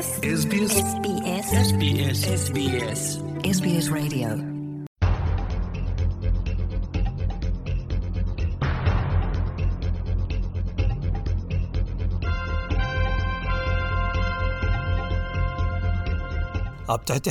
ኣብ 0.00 0.02
ትሕቲ 0.02 0.54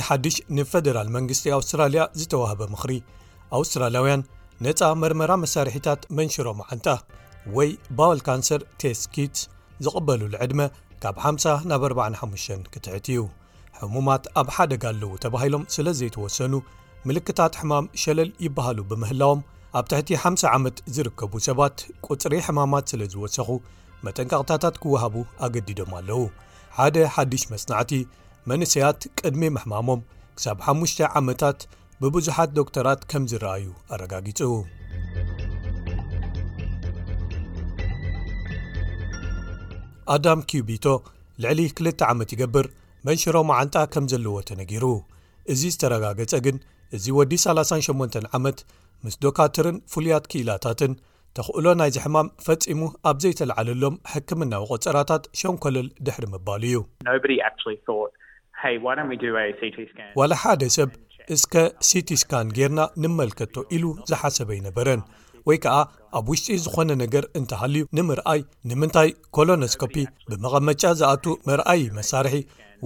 ሓድሽ 0.08 0.36
ንፈደራል 0.56 1.08
መንግስቲ 1.14 1.50
ኣውስትራልያ 1.54 2.04
ዝተዋህበ 2.18 2.68
ምኽሪ 2.74 2.92
ኣውስትራልያውያን 3.56 4.22
ነፃ 4.66 4.80
መርመራ 5.02 5.30
መሳርሒታት 5.46 6.00
መንሽሮ 6.20 6.46
ማዓንታ 6.60 6.88
ወይ 7.58 7.72
ባውልካንሰር 7.98 8.62
ቴስኪትስ 8.84 9.42
ዝቕበሉሉ 9.86 10.32
ዕድመ 10.46 10.62
ካብ 11.02 11.16
50 11.24 11.60
ናብ 11.70 11.82
45 11.98 12.64
ክትሕቲዩ 12.72 13.20
ሕሙማት 13.80 14.24
ኣብ 14.40 14.48
ሓደጋኣለዉ 14.56 15.12
ተባሂሎም 15.24 15.62
ስለ 15.74 15.86
ዘይተወሰኑ 15.98 16.54
ምልክታት 17.08 17.54
ሕማም 17.60 17.84
ሸለል 18.02 18.30
ይብሃሉ 18.44 18.78
ብምህላዎም 18.90 19.40
ኣብ 19.80 19.84
ትሕቲ 19.90 20.08
50 20.24 20.50
ዓመት 20.56 20.76
ዝርከቡ 20.94 21.32
ሰባት 21.48 21.76
ቁፅሪ 22.08 22.34
ሕማማት 22.48 22.84
ስለ 22.92 23.02
ዝወሰኹ 23.12 23.48
መጠንቃቕታታት 24.08 24.76
ክውሃቡ 24.82 25.14
ኣገዲዶም 25.48 25.94
ኣለዉ 26.00 26.20
ሓደ 26.78 26.96
ሓድሽ 27.14 27.44
መጽናዕቲ 27.54 27.92
መንሰያት 28.52 29.00
ቅድሚ 29.20 29.42
ምሕማሞም 29.56 30.02
ክሳብ 30.36 30.58
5ሙሽተ 30.74 31.00
ዓመታት 31.22 31.60
ብብዙሓት 32.04 32.52
ዶክተራት 32.60 33.00
ከም 33.12 33.24
ዝረኣዩ 33.32 33.66
ኣረጋጊጹ 33.96 34.40
ኣዳም 40.14 40.40
ኪውቢቶ 40.50 40.84
ልዕሊ 41.42 41.60
ክል 41.76 41.86
ዓመት 42.12 42.30
ይገብር 42.34 42.66
መንሽሮ 43.08 43.36
መዓንጣ 43.50 43.74
ከም 43.92 44.04
ዘለዎ 44.12 44.36
ተነጊሩ 44.48 44.84
እዚ 45.52 45.62
ዝተረጋገጸ 45.74 46.32
ግን 46.46 46.56
እዚ 46.96 47.04
ወዲ 47.18 47.32
38 47.42 48.18
ዓመት 48.38 48.58
ምስ 49.04 49.14
ዶካትርን 49.24 49.76
ፍሉያት 49.92 50.24
ክኢላታትን 50.32 50.94
ተኽእሎ 51.38 51.66
ናይዚ 51.80 51.96
ሕማም 52.04 52.28
ፈጺሙ 52.46 52.80
ኣብ 53.10 53.16
ዘይተላዓለሎም 53.24 53.96
ሕክምና 54.12 54.52
ቖፅራታት 54.70 55.22
ሸንኰልል 55.42 55.88
ድሕሪ 56.06 56.24
መባሉ 56.34 56.64
እዩ 56.72 57.94
ዋላ 60.20 60.32
ሓደ 60.42 60.62
ሰብ 60.78 60.90
እስከ 61.34 61.52
ሲቲስካን 61.88 62.48
ጌርና 62.56 62.80
ንመልከቶ 63.02 63.54
ኢሉ 63.76 63.84
ዝሓሰበ 64.10 64.48
ኣይነበረን 64.58 65.00
ወይ 65.48 65.58
ከዓ 65.64 65.76
ኣብ 66.18 66.26
ውሽጢ 66.30 66.56
ዝኾነ 66.64 66.90
ነገር 67.02 67.24
እንተሃልዩ 67.38 67.82
ንምርኣይ 67.96 68.40
ንምንታይ 68.70 69.10
ኮሎኖስኮፒ 69.36 69.94
ብመቐመጫ 70.30 70.82
ዝኣት 71.00 71.24
መርኣይ 71.48 71.82
መሳርሒ 71.98 72.34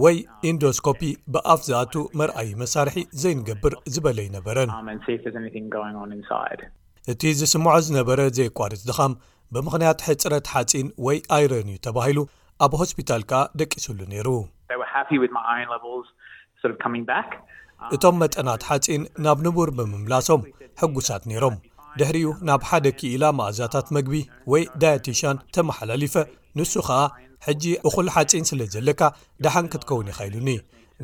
ወይ 0.03 0.17
ኢንዶስኮፒ 0.51 1.01
ብኣፍ 1.35 1.61
ዝኣቱ 1.69 1.95
መርኣይ 2.21 2.49
መሳርሒ 2.63 2.97
ዘይንገብር 3.23 3.75
ዝበለ 3.95 4.19
ይነበረን 4.29 4.71
um, 4.77 6.13
እቲ 7.13 7.23
ዝስምዖ 7.41 7.75
ዝነበረ 7.87 8.21
ዘይቋርፅ 8.37 8.83
ድኻም 8.89 9.13
ብምክንያት 9.55 9.99
ሕፅረት 10.09 10.47
ሓፂን 10.53 10.87
ወይ 11.07 11.19
ኣይረን 11.37 11.69
እዩ 11.73 11.79
ተባሂሉ 11.87 12.19
ኣብ 12.65 12.73
ሆስፒታል 12.81 13.23
ከዓ 13.31 13.43
ደቂስሉ 13.61 13.99
ነይሩ 14.13 14.29
እቶም 17.95 18.17
መጠናት 18.23 18.63
ሓፂን 18.69 19.03
ናብ 19.27 19.39
ንቡር 19.47 19.71
ብምምላሶም 19.79 20.43
ሕጉሳት 20.83 21.23
ነይሮም 21.31 21.57
ድሕሪኡ 21.99 22.29
ናብ 22.47 22.63
ሓደ 22.69 22.87
ክኢላ 22.99 23.25
ማእዛታት 23.39 23.87
መግቢ 23.97 24.15
ወይ 24.53 24.63
ዳያቴሽን 24.83 25.37
ተመሓላሊፈ 25.55 26.15
ንሱ 26.59 26.73
ከዓ 26.87 26.99
ሕጂ 27.47 27.65
እኹል 27.89 28.09
ሓፂን 28.15 28.45
ስለ 28.51 28.61
ዘለካ 28.75 29.01
ደሓን 29.45 29.67
ክትከውን 29.73 30.11
ኢኸኢሉኒ 30.13 30.49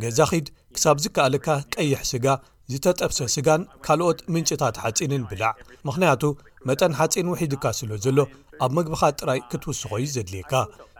ገዛ 0.02 0.18
ኺድ 0.30 0.46
ክሳብ 0.74 0.96
ዝከኣለካ 1.04 1.46
ቀይሕ 1.74 2.00
ስጋ 2.10 2.26
ዝተጠብሰ 2.72 3.18
ስጋን 3.34 3.62
ካልኦት 3.86 4.18
ምንጭታት 4.32 4.76
ሓፂንን 4.84 5.22
ብላዕ 5.30 5.52
ምኽንያቱ 5.86 6.22
መጠን 6.68 6.92
ሓፂን 6.98 7.30
ውሒድካ 7.34 7.64
ስለ 7.78 7.90
ዘሎ 8.04 8.18
ኣብ 8.64 8.70
መግቢኻ 8.80 9.02
ጥራይ 9.20 9.40
ክትውስኮዩ 9.50 10.04
ዘድልየካ 10.16 10.52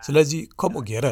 ስለዚ 0.06 0.32
ከምኡ 0.60 0.82
ገይረ 0.90 1.06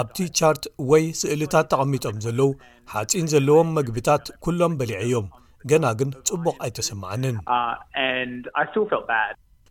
ኣብቲ 0.00 0.16
ቻርት 0.38 0.64
ወይ 0.90 1.04
ስእልታት 1.22 1.66
ተቐሚጦም 1.72 2.16
ዘለው 2.26 2.50
ሓፂን 2.94 3.26
ዘለዎም 3.34 3.68
መግቢታት 3.80 4.24
ኩሎም 4.44 4.72
በሊዐዮም 4.80 5.26
ገና 5.70 5.84
ግን 5.98 6.10
ፅቡቅ 6.28 6.56
ኣይተሰማዓንን 6.66 7.36
uh, 7.56 9.26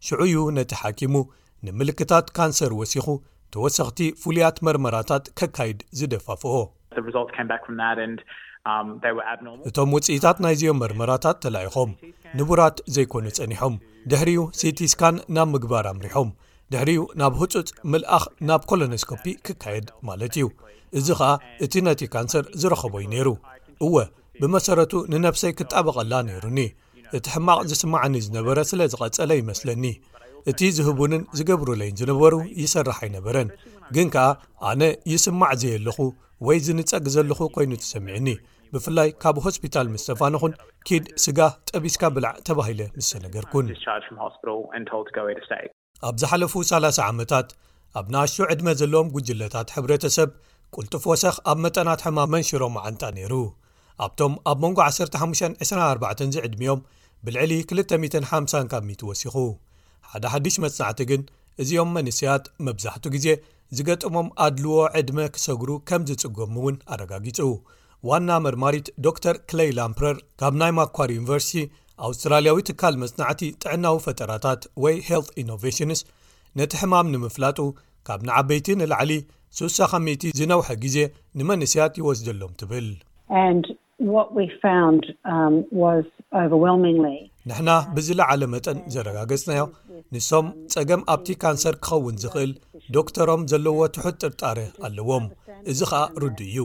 ሽዑዩ 0.08 0.34
ነቲ 0.58 0.72
ሓኪሙ 0.82 1.16
ንምልክታት 1.66 2.26
ካንሰር 2.38 2.72
ወሲኹ 2.80 3.06
ተወሰኽቲ 3.54 4.00
ፍሉያት 4.22 4.58
መርመራታት 4.68 5.24
ከካይድ 5.40 5.80
ዝደፋፍኦ 6.00 6.56
um, 6.64 7.32
እቶም 9.70 9.90
ውፅኢታት 9.96 10.38
ናይ 10.46 10.56
ዚኦም 10.62 10.80
መርመራታት 10.84 11.38
ተላኢኾም 11.46 11.92
ንቡራት 12.40 12.78
ዘይኮኑ 12.96 13.26
ፀኒሖም 13.40 13.74
ድሕሪኡ 14.12 14.42
ሴቲስካን 14.62 15.16
ናብ 15.36 15.48
ምግባር 15.56 15.86
ኣምሪሖም 15.94 16.30
ድሕሪኡ 16.74 17.02
ናብ 17.22 17.34
ህፁፅ 17.42 17.68
ምልኣኽ 17.92 18.24
ናብ 18.50 18.62
ኮሎነስኮፒ 18.70 19.26
ክካየድ 19.46 19.88
ማለት 20.08 20.36
እዩ 20.40 20.46
እዚ 21.00 21.08
ከዓ 21.20 21.30
እቲ 21.66 21.74
ነቲ 21.88 22.02
ካንሰር 22.14 22.46
ዝረኸቦ 22.62 22.94
ዩ 23.04 23.08
ነይሩ 23.14 23.28
እወ 23.86 23.94
ብመሰረቱ 24.42 24.94
ንነፍሰይ 25.12 25.52
ክጣበቐላ 25.60 26.14
ነይሩኒ 26.30 26.60
እቲ 27.18 27.26
ሕማቕ 27.36 27.60
ዝስማዕኒ 27.72 28.16
ዝነበረ 28.26 28.58
ስለ 28.72 28.80
ዝቐፀለ 28.94 29.32
ይመስለኒ 29.42 29.84
እቲ 30.52 30.60
ዝህቡንን 30.78 31.22
ዝገብሩለይን 31.38 31.96
ዝነበሩ 32.00 32.34
ይሰራሕ 32.62 32.98
ኣይነበረን 33.06 33.50
ግን 33.96 34.08
ከኣ 34.16 34.26
ኣነ 34.70 34.82
ይስማዕ 35.12 35.52
ዘየኣለኹ 35.62 35.98
ወይ 36.48 36.58
ዝንፀግ 36.68 37.06
ዘለኹ 37.16 37.40
ኮይኑ 37.56 37.72
ትሰሚዕኒ 37.84 38.28
ብፍላይ 38.76 39.10
ካብ 39.24 39.36
ሆስፒታል 39.46 39.88
ምስ 39.94 40.04
ተፋንኹን 40.10 40.54
ኪድ 40.88 41.06
ስጋ 41.24 41.40
ጠቢስካ 41.70 42.04
ብላዕ 42.16 42.34
ተባሂለ 42.50 42.82
ምስተነገርኩን 42.98 43.68
ኣብ 46.08 46.16
ዝሓለፉ 46.22 46.54
30 46.76 47.04
ዓመታት 47.10 47.48
ኣብ 48.00 48.08
ንኣሹ 48.14 48.36
ዕድመ 48.54 48.68
ዘለዎም 48.82 49.12
ጉጅለታት 49.18 49.68
ሕብረተሰብ 49.78 50.32
ቁልጡፍ 50.78 51.04
ወሰኽ 51.14 51.36
ኣብ 51.52 51.58
መጠናት 51.68 52.02
ሕማመን 52.08 52.44
ሽሮ 52.50 52.64
መዓንጣ 52.78 53.02
ነይሩ 53.20 53.34
ኣብቶም 54.04 54.34
ኣብ 54.52 54.58
መንጎ 54.64 54.80
1524 54.86 56.34
ዚ 56.36 56.38
ዕድሚኦም 56.48 56.80
ብልዕሊ 57.26 57.52
2050 57.76 58.64
ካ 58.72 58.76
ሚ 58.88 58.96
ወሲኹ 59.10 59.36
ሓደ 60.10 60.24
ሓዱሽ 60.34 60.56
መፅናዕቲ 60.66 61.00
ግን 61.12 61.22
እዚኦም 61.64 61.92
መንስያት 61.98 62.46
መብዛሕቱ 62.66 63.04
ግዜ 63.16 63.28
ዝገጥሞም 63.78 64.28
ኣድልዎ 64.46 64.74
ዕድመ 65.00 65.20
ክሰግሩ 65.36 65.70
ከም 65.92 66.02
ዝጽገሙ 66.10 66.54
እውን 66.62 66.76
ኣረጋጊጹ 66.96 67.40
ዋና 68.10 68.30
መርማሪት 68.46 68.88
ዶር 69.06 69.38
ክለይ 69.50 69.70
ላምፕረር 69.78 70.18
ካብ 70.42 70.54
ናይ 70.62 70.72
ማኳር 70.80 71.10
ዩኒቨርሲቲ 71.18 71.64
ኣውስትራልያዊ 72.08 72.58
ትካል 72.70 72.94
መፅናዕቲ 73.04 73.42
ጥዕናዊ 73.64 73.98
ፈጠራታት 74.06 74.62
ወይ 74.84 74.96
ሄልት 75.08 75.30
ኢኖቨሽንስ 75.44 76.02
ነቲ 76.62 76.74
ሕማም 76.82 77.08
ንምፍላጡ 77.14 77.60
ካብ 78.10 78.22
ንዓበይቲ 78.30 78.68
ንላዕሊ 78.82 79.14
6ሳቲ 79.62 80.32
ዝነውሐ 80.42 80.68
ግዜ 80.86 80.98
ንመንእስያት 81.40 81.94
ይወስደሎም 82.02 82.54
ትብል 82.62 82.88
Um, 83.98 85.54
ንሕና 87.50 87.70
ብዝ 87.96 88.08
ለዓለ 88.20 88.42
መጠን 88.54 88.78
ዘረጋገጽናዮ 88.94 89.62
ንሶም 90.14 90.48
ጸገም 90.74 91.02
ኣብቲ 91.14 91.28
ካንሰር 91.42 91.76
ክኸውን 91.86 92.16
ዝኽእል 92.24 92.52
ዶክተሮም 92.96 93.42
ዘለዎ 93.52 93.78
ትሑት 93.98 94.16
ጥርጣሪ 94.28 94.60
ኣለዎም 94.88 95.26
እዚ 95.74 95.80
ኸኣ 95.92 96.02
ርዲ 96.24 96.40
እዩ 96.50 96.58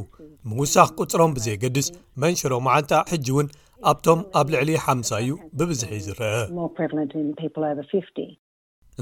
ምውሳኽ 0.52 0.88
ቁፅሮም 1.04 1.34
ብዘይገድስ 1.36 1.88
መንሽሮ 2.24 2.52
ማዓንቲ 2.68 2.92
ሕጂ 3.12 3.26
እውን 3.34 3.48
ኣብቶም 3.90 4.20
ኣብ 4.40 4.46
ልዕሊ 4.54 4.70
ሓም0 4.86 5.12
እዩ 5.24 5.30
ብብዝሒ 5.60 5.92
ዝርአ 6.08 6.32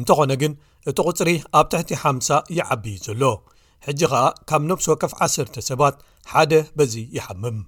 እንተኾነ 0.01 0.31
ግን 0.45 0.53
እቲ 0.91 0.97
ቝፅሪ 1.09 1.29
ኣብ 1.61 1.67
ትሕቲ 1.73 1.91
50 2.05 2.45
ይዓቢእዩ 2.59 3.03
ዘሎ 3.09 3.23
ሕጂ 3.89 4.01
ከዓ 4.13 4.23
ካብ 4.51 4.63
ነብሲ 4.71 4.87
ወከፍ 4.95 5.13
10 5.31 5.59
ሰባት 5.71 5.97
ሓደ 6.35 6.53
በዚ 6.79 6.95
ይሓምም 7.19 7.59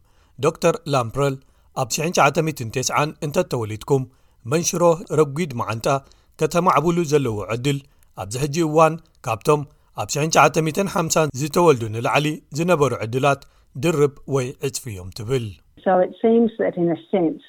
ዶ 0.45 0.49
ር 0.75 0.77
ላምፕረል 0.93 1.35
ኣብ 1.81 1.89
199 1.95 3.15
እንተ 3.27 3.37
እተወሊድኩም 3.47 4.03
መንሽሮ 4.53 4.83
ረጒድ 5.19 5.51
መዓንጣ 5.61 5.87
ከተማዕብሉ 6.41 6.99
ዘለዎ 7.13 7.37
ዕድል 7.55 7.79
ኣብዚ 8.23 8.35
ሕጂ 8.43 8.57
እዋን 8.67 8.95
ካብቶም 9.27 9.63
ኣብ 10.03 10.09
1950 10.21 11.33
ዝተወልዱ 11.41 11.83
ንላዕሊ 11.97 12.27
ዝነበሩ 12.59 12.93
ዕድላት 13.07 13.43
ድርብ 13.85 14.15
ወይ 14.35 14.47
ዕጽፊ 14.69 14.85
እዮም 14.93 15.11
ትብል 15.19 15.47
um, 17.03 17.45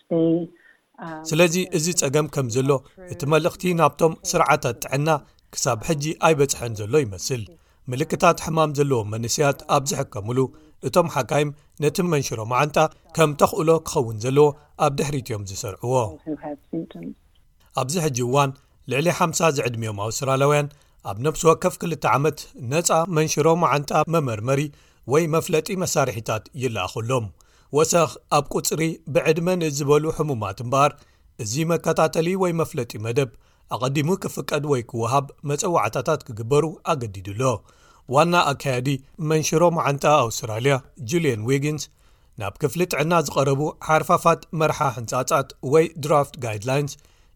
ስለዚ 1.30 1.56
እዚ 1.78 1.88
ጸገም 2.02 2.28
ከም 2.34 2.50
ዘሎ 2.56 2.72
እቲ 3.14 3.22
መልእኽቲ 3.34 3.64
ናብቶም 3.82 4.14
ስርዓታት 4.32 4.78
ጥዕና 4.86 5.08
ክሳብ 5.54 5.80
ሕጂ 5.90 6.04
ኣይበጽሐን 6.28 6.76
ዘሎ 6.82 6.94
ይመስል 7.06 7.44
ምልክታት 7.92 8.44
ሕማም 8.48 8.74
ዘለዎም 8.80 9.08
መንስያት 9.14 9.60
ኣብ 9.76 9.84
ዝሕከምሉ 9.92 10.40
እቶም 10.88 11.07
ሓካይም 11.13 11.50
ነቲ 11.83 11.98
መንሽሮ 12.13 12.39
መዓንታ 12.51 12.78
ከም 13.16 13.31
ተኽእሎ 13.39 13.69
ክኸውን 13.88 14.16
ዘለዎ 14.24 14.45
ኣብ 14.86 14.94
ድሕሪት 15.00 15.28
እዮም 15.30 15.44
ዝሰርዕዎ 15.50 15.94
ኣብዚ 17.81 17.94
ሕጂ 18.06 18.18
እዋን 18.28 18.51
ልዕሊ 18.92 19.07
50 19.19 19.51
ዝዕድሚዮም 19.57 20.00
ኣውስትራላያውያን 20.06 20.68
ኣብ 21.12 21.18
ነፍሲ 21.25 21.42
ወከፍ 21.50 21.75
2ልተ 21.83 22.06
ዓመት 22.16 22.39
ነፃ 22.72 22.89
መንሽሮ 23.18 23.48
መዓንታ 23.63 23.92
መመርመሪ 24.16 24.60
ወይ 25.12 25.24
መፍለጢ 25.36 25.68
መሳርሒታት 25.83 26.44
ይለኣኸሎም 26.63 27.27
ወሰኽ 27.77 28.12
ኣብ 28.38 28.45
ቅፅሪ 28.56 28.81
ብዕድመንእዝበሉ 29.16 30.04
ሕሙማት 30.18 30.57
እምበኣር 30.66 30.92
እዚ 31.44 31.54
መከታተሊ 31.74 32.27
ወይ 32.45 32.51
መፍለጢ 32.62 32.92
መደብ 33.06 33.30
ኣቐዲሙ 33.75 34.07
ክፍቀድ 34.24 34.63
ወይ 34.72 34.81
ክውሃብ 34.92 35.25
መጸዋዕታታት 35.50 36.24
ኪግበሩ 36.27 36.63
ኣገዲድሎ 36.94 37.42
ዋና 38.15 38.36
ኣካያዲ 38.51 38.88
መንሽሮ 39.30 39.63
መዓንጣ 39.77 40.03
ኣውስትራልያ 40.24 40.74
ጁልን 41.09 41.42
ዊግንስ 41.50 41.83
ናብ 42.42 42.53
ክፍሊ 42.62 42.81
ጥዕና 42.92 43.13
ዝቐረቡ 43.27 43.62
ሓርፋፋት 43.88 44.42
መርሓ 44.59 44.80
ህንጻጻት 44.98 45.48
ወይ 45.74 45.86
ድራፍት 46.03 46.33
ጋይድላይንስ 46.44 46.94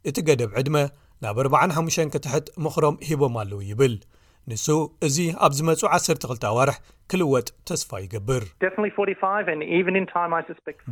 እቲ 0.10 0.18
ገደብ 0.28 0.52
ዕድመ 0.62 0.76
ናብ 1.24 1.36
45 1.46 2.12
ክትሕት 2.14 2.46
ምኽሮም 2.66 2.96
ሂቦም 3.10 3.36
ኣለዉ 3.44 3.60
ይብል 3.72 3.96
ንሱ 4.50 4.66
እዚ 5.08 5.18
ኣብ 5.46 5.52
ዝመጹ 5.60 5.82
12 6.00 6.44
ኣዋርሕ 6.52 6.78
ክልወጥ 7.12 7.48
ተስፋ 7.68 7.90
ይገብር 8.06 8.44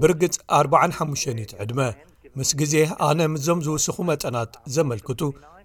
ብርግጽ 0.03 0.35
450ት 0.63 1.51
ዕድመ 1.65 1.79
ምስ 2.39 2.51
ግዜ 2.59 2.75
ኣነ 3.07 3.19
ምስዞም 3.33 3.59
ዝውስኹ 3.65 3.95
መጠናት 4.09 4.53
ዘመልክቱ 4.75 5.19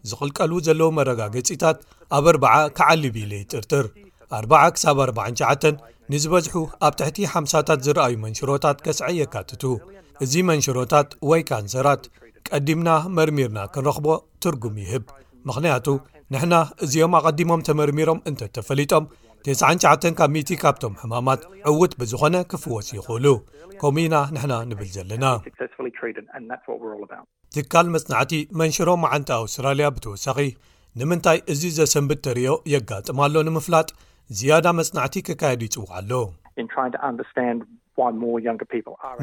ዝቕልቀል 0.08 0.50
ዘለዉ 0.66 0.88
መረጋገፂታት 0.98 1.78
ኣብ 2.16 2.26
እ0 2.32 2.44
ከዓሊብኢል 2.78 3.32
ይጥርጥር 3.42 3.86
4 4.38 4.80
ሳ49 4.82 5.70
ንዝበዝሑ 6.12 6.54
ኣብ 6.86 6.92
ትሕቲ 6.98 7.18
ሓምሳታት 7.34 7.80
ዝረኣዩ 7.86 8.14
መንሽሮታት 8.26 8.78
ከስዐ 8.84 9.08
የካትቱ 9.20 9.62
እዚ 10.26 10.34
መንሽሮታት 10.50 11.08
ወይ 11.30 11.42
ካንሰራት 11.48 12.04
ቀዲምና 12.50 12.90
መርሚርና 13.18 13.58
ክንረኽቦ 13.74 14.06
ትርጉም 14.44 14.76
ይህብ 14.84 15.04
ምኽንያቱ 15.48 15.86
ንሕና 16.34 16.54
እዚኦም 16.84 17.12
ኣቐዲሞም 17.18 17.64
ተመርሚሮም 17.68 18.22
እንተ 18.30 18.40
ተፈሊጦም 18.56 19.04
99 19.54 20.10
ካብ 20.18 20.30
ሚ 20.34 20.38
ካብቶም 20.62 20.94
ሕማማት 21.02 21.42
ዕውት 21.70 21.92
ብዝኾነ 22.00 22.36
ክፍወስ 22.50 22.88
ይኽእሉ 22.96 23.26
ከምኡ 23.80 24.02
ኢና 24.06 24.16
ንሕና 24.34 24.54
ንብል 24.70 24.88
ዘለና 24.96 25.24
ትካል 27.56 27.86
መፅናዕቲ 27.94 28.32
መንሽሮ 28.60 28.88
መዓንቲ 29.04 29.30
ኣውስትራልያ 29.38 29.86
ብተወሳኺ 29.96 30.38
ንምንታይ 31.00 31.38
እዚ 31.52 31.62
ዘሰንብድ 31.78 32.20
ተርዮ 32.26 32.50
የጋጥማሎ 32.72 33.34
ንምፍላጥ 33.48 33.88
ዝያዳ 34.40 34.66
መፅናዕቲ 34.80 35.14
ክካየድ 35.28 35.62
ይፅዋዓ 35.66 35.94
ኣሎ 36.02 36.12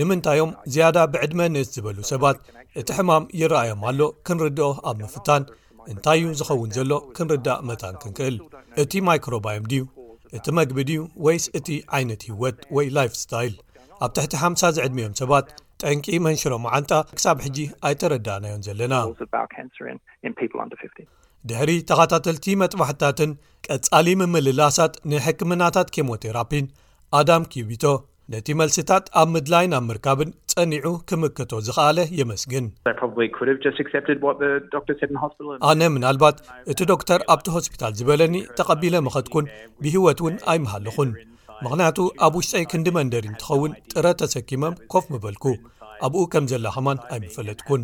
ንምንታይኦም 0.01 0.53
ዝያዳ 0.75 0.97
ብዕድመ 1.15 1.41
ንእስ 1.55 1.69
ዝበሉ 1.75 1.97
ሰባት 2.13 2.39
እቲ 2.81 2.87
ሕማም 2.99 3.27
ይረኣዮም 3.41 3.83
ኣሎ 3.91 4.01
ክንርድኦ 4.29 4.69
ኣብ 4.91 4.97
ምፍታን 5.05 5.45
እንታይእዩ 5.93 6.31
ዝኸውን 6.41 6.71
ዘሎ 6.77 6.91
ክንርዳእ 7.17 7.61
መታን 7.71 7.97
ክንክእል 8.03 8.37
እቲ 8.83 8.91
ማይክሮባም 9.09 9.67
ድዩ 9.71 9.83
እቲ 10.37 10.47
መግብድ 10.59 10.89
ወይስ 11.25 11.45
እቲ 11.57 11.67
ዓይነት 11.97 12.21
ህይወት 12.29 12.57
ወይ 12.75 12.87
ላይፍስታይል 12.97 13.53
ኣብ 14.05 14.11
ትሕቲ 14.15 14.33
50 14.45 14.71
ዝዕድሚዮም 14.77 15.13
ሰባት 15.19 15.45
ጠንቂ 15.83 16.05
መንሽሮ 16.25 16.53
መዓንጣ 16.65 16.91
ክሳብ 17.17 17.37
ሕጂ 17.45 17.57
ኣይተረዳእናዮም 17.87 18.63
ዘለና 18.67 18.95
ድሕሪ 21.49 21.71
ተኸታተልቲ 21.89 22.45
መጥባሕትታትን 22.61 23.31
ቀጻሊ 23.67 24.07
ምምልላሳት 24.19 24.93
ንሕክምናታት 25.11 25.87
ኬሞቴራፒን 25.95 26.65
ኣዳም 27.19 27.43
ኪቢቶ 27.53 27.83
ነቲ 28.33 28.47
መልሲታት 28.59 29.05
ኣብ 29.21 29.27
ምድላይ 29.33 29.65
ናብ 29.71 29.83
ምርካብን 29.87 30.29
ጸኒዑ 30.51 30.85
ክምክቶ 31.09 31.51
ዝኸኣለ 31.65 31.99
የመስግንኣነ 32.19 33.01
ምናልባት 35.95 36.37
እቲ 36.73 36.79
ዶክተር 36.91 37.19
ኣብቲ 37.33 37.47
ሆስፒታል 37.55 37.93
ዝበለኒ 37.99 38.35
ተቐቢለ 38.59 38.95
መኸትኩን 39.07 39.51
ብህይወት 39.83 40.21
እውን 40.23 40.37
ኣይመሃልኹን 40.53 41.11
ምክንያቱ 41.65 41.97
ኣብ 42.27 42.33
ውሽጠይ 42.39 42.65
ክንዲመንደሪ 42.71 43.25
እንትኸውን 43.33 43.75
ጥረ 43.93 44.05
ተሰኪመም 44.21 44.79
ኮፍ 44.93 45.05
ምበልኩ 45.15 45.45
ኣብኡ 46.07 46.23
ከም 46.33 46.47
ዘላኸማን 46.53 46.99
ኣይምፈለጥኩን 47.15 47.83